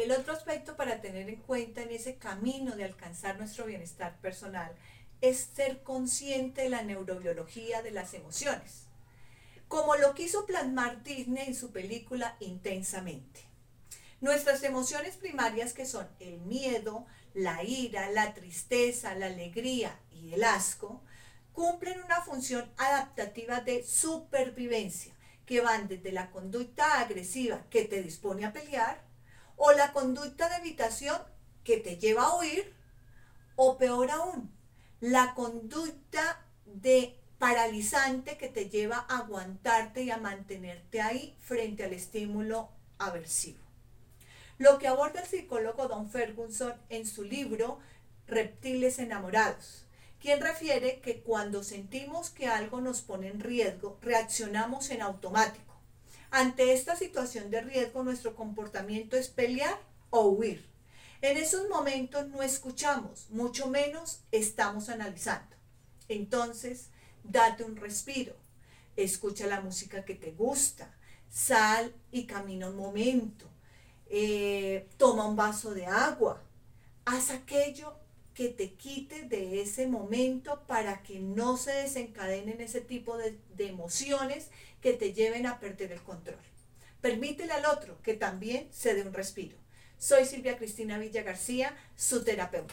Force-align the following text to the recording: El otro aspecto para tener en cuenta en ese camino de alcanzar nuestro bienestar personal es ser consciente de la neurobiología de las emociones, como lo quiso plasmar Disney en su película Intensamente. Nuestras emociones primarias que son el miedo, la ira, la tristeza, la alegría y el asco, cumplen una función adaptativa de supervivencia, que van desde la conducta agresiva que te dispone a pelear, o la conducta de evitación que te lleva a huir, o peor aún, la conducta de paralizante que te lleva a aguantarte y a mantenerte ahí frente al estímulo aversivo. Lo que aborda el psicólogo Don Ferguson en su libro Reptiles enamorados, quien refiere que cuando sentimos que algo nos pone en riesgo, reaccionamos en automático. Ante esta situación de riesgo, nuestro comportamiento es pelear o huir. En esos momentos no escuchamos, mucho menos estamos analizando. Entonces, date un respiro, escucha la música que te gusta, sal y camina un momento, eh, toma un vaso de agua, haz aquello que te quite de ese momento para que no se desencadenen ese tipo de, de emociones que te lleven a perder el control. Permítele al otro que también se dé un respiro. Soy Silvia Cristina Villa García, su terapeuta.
El 0.00 0.12
otro 0.12 0.32
aspecto 0.32 0.78
para 0.78 1.02
tener 1.02 1.28
en 1.28 1.42
cuenta 1.42 1.82
en 1.82 1.90
ese 1.90 2.16
camino 2.16 2.74
de 2.74 2.84
alcanzar 2.84 3.36
nuestro 3.36 3.66
bienestar 3.66 4.16
personal 4.22 4.72
es 5.20 5.50
ser 5.54 5.82
consciente 5.82 6.62
de 6.62 6.70
la 6.70 6.80
neurobiología 6.80 7.82
de 7.82 7.90
las 7.90 8.14
emociones, 8.14 8.86
como 9.68 9.96
lo 9.96 10.14
quiso 10.14 10.46
plasmar 10.46 11.02
Disney 11.02 11.48
en 11.48 11.54
su 11.54 11.70
película 11.70 12.34
Intensamente. 12.40 13.42
Nuestras 14.22 14.62
emociones 14.62 15.16
primarias 15.16 15.74
que 15.74 15.84
son 15.84 16.08
el 16.18 16.40
miedo, 16.40 17.04
la 17.34 17.62
ira, 17.62 18.08
la 18.10 18.32
tristeza, 18.32 19.14
la 19.14 19.26
alegría 19.26 20.00
y 20.14 20.32
el 20.32 20.44
asco, 20.44 21.02
cumplen 21.52 22.02
una 22.02 22.22
función 22.22 22.72
adaptativa 22.78 23.60
de 23.60 23.84
supervivencia, 23.84 25.12
que 25.44 25.60
van 25.60 25.88
desde 25.88 26.10
la 26.10 26.30
conducta 26.30 27.00
agresiva 27.00 27.66
que 27.68 27.84
te 27.84 28.02
dispone 28.02 28.46
a 28.46 28.54
pelear, 28.54 29.09
o 29.62 29.72
la 29.72 29.92
conducta 29.92 30.48
de 30.48 30.56
evitación 30.56 31.20
que 31.64 31.76
te 31.76 31.98
lleva 31.98 32.22
a 32.22 32.36
huir, 32.38 32.72
o 33.56 33.76
peor 33.76 34.10
aún, 34.10 34.50
la 35.00 35.34
conducta 35.34 36.46
de 36.64 37.20
paralizante 37.38 38.38
que 38.38 38.48
te 38.48 38.70
lleva 38.70 39.04
a 39.06 39.18
aguantarte 39.18 40.02
y 40.02 40.10
a 40.10 40.16
mantenerte 40.16 41.02
ahí 41.02 41.36
frente 41.40 41.84
al 41.84 41.92
estímulo 41.92 42.70
aversivo. 42.96 43.58
Lo 44.56 44.78
que 44.78 44.88
aborda 44.88 45.20
el 45.20 45.26
psicólogo 45.26 45.88
Don 45.88 46.10
Ferguson 46.10 46.72
en 46.88 47.06
su 47.06 47.22
libro 47.22 47.80
Reptiles 48.26 48.98
enamorados, 48.98 49.84
quien 50.20 50.40
refiere 50.40 51.00
que 51.00 51.20
cuando 51.20 51.62
sentimos 51.64 52.30
que 52.30 52.46
algo 52.46 52.80
nos 52.80 53.02
pone 53.02 53.28
en 53.28 53.40
riesgo, 53.40 53.98
reaccionamos 54.00 54.88
en 54.88 55.02
automático. 55.02 55.69
Ante 56.30 56.72
esta 56.72 56.94
situación 56.94 57.50
de 57.50 57.60
riesgo, 57.60 58.04
nuestro 58.04 58.36
comportamiento 58.36 59.16
es 59.16 59.28
pelear 59.28 59.78
o 60.10 60.28
huir. 60.28 60.64
En 61.22 61.36
esos 61.36 61.68
momentos 61.68 62.28
no 62.28 62.42
escuchamos, 62.42 63.28
mucho 63.30 63.68
menos 63.68 64.20
estamos 64.30 64.88
analizando. 64.88 65.56
Entonces, 66.08 66.88
date 67.24 67.64
un 67.64 67.76
respiro, 67.76 68.34
escucha 68.96 69.46
la 69.46 69.60
música 69.60 70.04
que 70.04 70.14
te 70.14 70.30
gusta, 70.30 70.94
sal 71.28 71.92
y 72.10 72.26
camina 72.26 72.68
un 72.68 72.76
momento, 72.76 73.46
eh, 74.08 74.88
toma 74.96 75.26
un 75.26 75.36
vaso 75.36 75.74
de 75.74 75.86
agua, 75.86 76.42
haz 77.04 77.30
aquello 77.30 77.94
que 78.40 78.48
te 78.48 78.72
quite 78.72 79.24
de 79.24 79.60
ese 79.60 79.86
momento 79.86 80.62
para 80.66 81.02
que 81.02 81.20
no 81.20 81.58
se 81.58 81.72
desencadenen 81.72 82.62
ese 82.62 82.80
tipo 82.80 83.18
de, 83.18 83.38
de 83.54 83.66
emociones 83.66 84.48
que 84.80 84.94
te 84.94 85.12
lleven 85.12 85.44
a 85.44 85.60
perder 85.60 85.92
el 85.92 86.00
control. 86.00 86.40
Permítele 87.02 87.52
al 87.52 87.66
otro 87.66 88.00
que 88.00 88.14
también 88.14 88.66
se 88.72 88.94
dé 88.94 89.02
un 89.02 89.12
respiro. 89.12 89.58
Soy 89.98 90.24
Silvia 90.24 90.56
Cristina 90.56 90.96
Villa 90.96 91.22
García, 91.22 91.76
su 91.96 92.24
terapeuta. 92.24 92.72